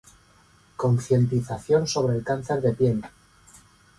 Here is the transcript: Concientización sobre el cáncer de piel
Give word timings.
Concientización 0.77 1.85
sobre 1.85 2.17
el 2.17 2.23
cáncer 2.23 2.59
de 2.61 2.73
piel 2.73 3.05